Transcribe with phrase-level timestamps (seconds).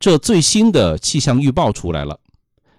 [0.00, 2.18] 这最新的气象预报出来了，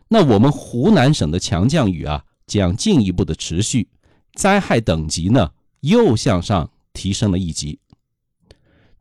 [0.07, 3.87] 那我们湖南省的强降雨啊将进一步的持续，
[4.33, 7.79] 灾害等级呢又向上提升了一级。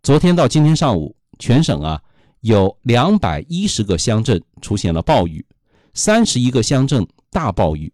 [0.03, 2.03] 昨天到今天上午，全省啊
[2.41, 5.47] 有两百一十个乡镇出现了暴雨，
[5.95, 7.91] 三十一个乡镇大暴雨。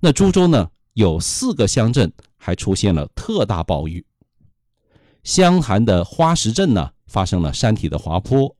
[0.00, 4.04] 那株洲呢有四个乡镇还出现了特大暴雨。
[5.22, 8.56] 湘潭的花石镇呢发生了山体的滑坡。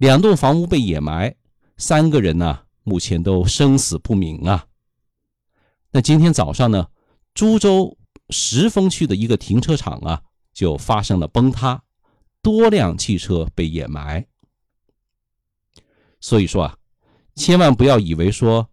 [0.00, 1.36] 两栋房屋被掩埋，
[1.76, 4.64] 三个人呢，目前都生死不明啊。
[5.90, 6.88] 那今天早上呢，
[7.34, 7.98] 株洲
[8.30, 10.22] 石峰区的一个停车场啊，
[10.54, 11.82] 就发生了崩塌，
[12.40, 14.26] 多辆汽车被掩埋。
[16.18, 16.78] 所以说啊，
[17.34, 18.70] 千万不要以为说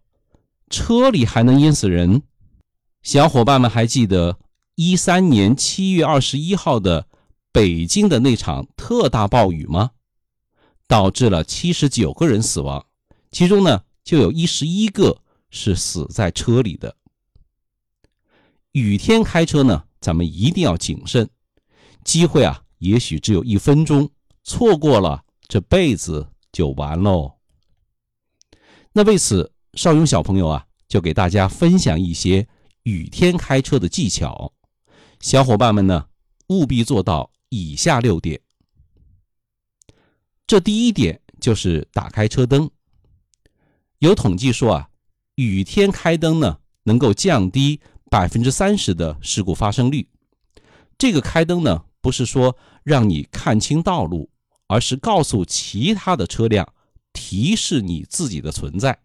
[0.70, 2.22] 车里还能淹死人。
[3.02, 4.38] 小伙伴们还记得
[4.76, 7.06] 一三年七月二十一号的
[7.52, 9.90] 北京的那场特大暴雨吗？
[10.88, 12.84] 导致了七十九个人死亡，
[13.30, 16.96] 其中呢就有一十一个是死在车里的。
[18.72, 21.28] 雨天开车呢，咱们一定要谨慎，
[22.04, 24.10] 机会啊也许只有一分钟，
[24.44, 27.34] 错过了这辈子就完喽。
[28.92, 32.48] 那为此，邵勇小朋友啊就给大家分享一些
[32.84, 34.52] 雨天开车的技巧，
[35.20, 36.06] 小伙伴们呢
[36.48, 38.40] 务必做到以下六点。
[40.48, 42.70] 这第一点就是打开车灯。
[43.98, 44.88] 有统计说啊，
[45.34, 47.78] 雨天开灯呢，能够降低
[48.10, 50.08] 百分之三十的事故发生率。
[50.96, 54.30] 这个开灯呢，不是说让你看清道路，
[54.68, 56.72] 而是告诉其他的车辆，
[57.12, 58.98] 提示你自己的存在。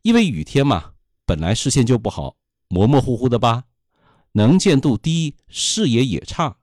[0.00, 0.92] 因为雨天嘛，
[1.26, 2.36] 本来视线就不好，
[2.68, 3.64] 模模糊糊的吧，
[4.32, 6.56] 能见度低，视野也差。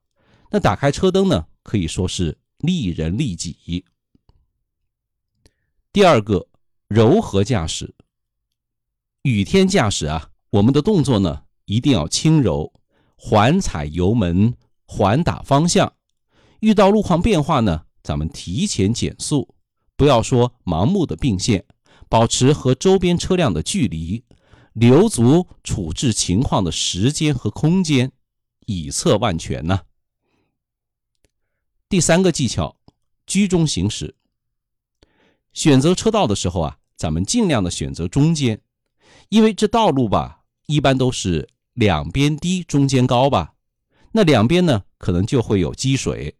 [0.49, 2.39] 那打开车灯呢，可以说是。
[2.59, 3.85] 利人利己。
[5.93, 6.47] 第二个，
[6.87, 7.93] 柔和驾驶。
[9.23, 12.73] 雨天驾驶啊，我们的动作呢一定要轻柔，
[13.15, 14.55] 缓踩油门，
[14.85, 15.93] 缓打方向。
[16.61, 19.55] 遇到路况变化呢，咱们提前减速，
[19.95, 21.65] 不要说盲目的并线，
[22.09, 24.23] 保持和周边车辆的距离，
[24.73, 28.11] 留足处置情况的时间和空间，
[28.65, 29.81] 以策万全呢。
[31.89, 32.75] 第三个技巧，
[33.25, 34.13] 居中行驶。
[35.53, 38.59] 选择车道的时候啊，咱们尽量的选择中间，
[39.29, 43.53] 因为这道路吧，一般都是两边低，中间高吧。
[44.11, 46.35] 那两边呢，可能就会有积水。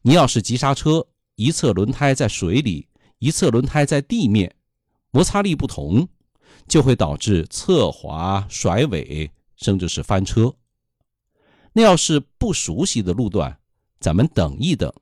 [0.00, 2.88] 你要是急刹车，一侧轮胎在水里，
[3.18, 4.56] 一侧轮胎在地面，
[5.10, 6.08] 摩擦力不同，
[6.66, 10.54] 就会导致侧滑、甩尾，甚至是翻车。
[11.74, 13.60] 那要是不熟悉的路段，
[14.00, 14.92] 咱们等一等，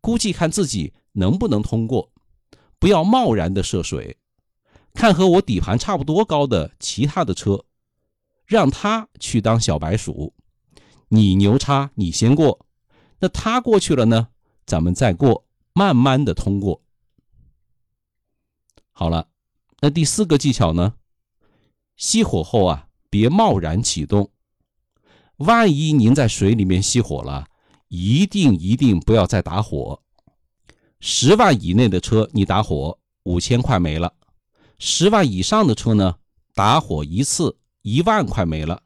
[0.00, 2.10] 估计看自己能不能通过，
[2.78, 4.18] 不要贸然的涉水。
[4.94, 7.64] 看和我底盘差不多高的其他的车，
[8.44, 10.34] 让他去当小白鼠，
[11.08, 12.66] 你牛叉，你先过。
[13.20, 14.28] 那他过去了呢，
[14.66, 16.82] 咱们再过，慢慢的通过。
[18.90, 19.28] 好了，
[19.80, 20.94] 那第四个技巧呢？
[21.96, 24.30] 熄火后啊，别贸然启动，
[25.36, 27.48] 万一您在水里面熄火了。
[27.94, 30.02] 一定一定不要再打火！
[30.98, 34.08] 十万以内的车你打火，五千块没了；
[34.78, 36.16] 十万以上的车呢，
[36.54, 38.82] 打火一次一万块没了。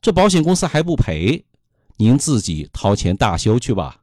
[0.00, 1.46] 这保险公司还不赔，
[1.96, 4.02] 您自己掏钱大修去吧。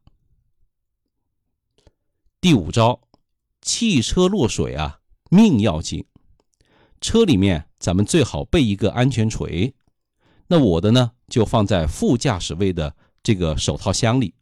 [2.39, 3.01] 第五招，
[3.61, 6.05] 汽车落水啊，命要紧。
[7.01, 9.75] 车里面咱们最好备一个安全锤，
[10.47, 12.95] 那我的呢，就放在副驾驶位的。
[13.21, 14.33] 这个手套箱里，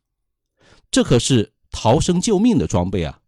[0.92, 3.20] 这可是逃生救命的装备啊！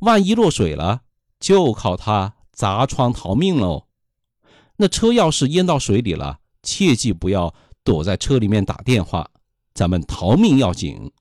[0.00, 1.02] 万一落水了，
[1.38, 3.86] 就靠它砸窗逃命喽。
[4.76, 7.54] 那车要是淹到水里了，切记不要
[7.84, 9.30] 躲在车里面打电话，
[9.74, 11.12] 咱们逃命要紧。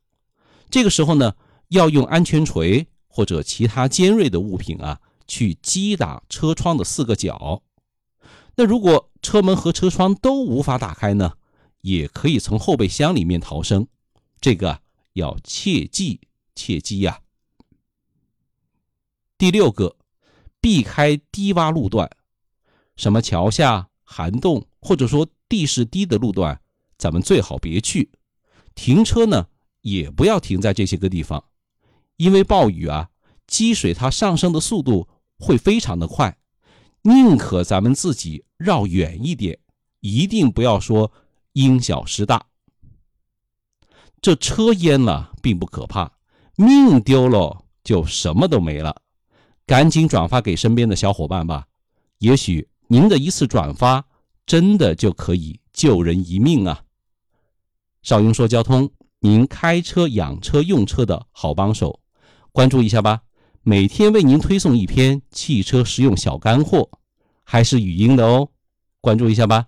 [0.69, 1.33] 这个时候呢，
[1.69, 7.61] 要用安全锤或者其他尖锐的物品啊，去击打车窗的四个角。
[8.55, 11.33] 那如果车门和车窗都无法打开呢？
[11.81, 13.87] 也可以从后备箱里面逃生，
[14.39, 14.81] 这个
[15.13, 16.21] 要切记
[16.55, 17.21] 切记呀。
[19.37, 19.97] 第六个，
[20.59, 22.09] 避开低洼路段，
[22.95, 26.61] 什么桥下、涵洞或者说地势低的路段，
[26.97, 28.11] 咱们最好别去。
[28.75, 29.47] 停车呢，
[29.81, 31.43] 也不要停在这些个地方，
[32.17, 33.09] 因为暴雨啊，
[33.47, 36.37] 积水它上升的速度会非常的快，
[37.01, 39.59] 宁可咱们自己绕远一点，
[40.01, 41.11] 一定不要说。
[41.53, 42.45] 因小失大，
[44.21, 46.11] 这车淹了并不可怕，
[46.55, 49.01] 命丢了就什么都没了。
[49.65, 51.67] 赶紧转发给身边的小伙伴吧，
[52.19, 54.05] 也许您的一次转发
[54.45, 56.83] 真的就可以救人一命啊！
[58.01, 62.01] 少英说交通，您开车、养车、用车的好帮手，
[62.51, 63.21] 关注一下吧。
[63.63, 66.89] 每天为您推送一篇汽车实用小干货，
[67.43, 68.49] 还是语音的哦，
[68.99, 69.67] 关注一下吧。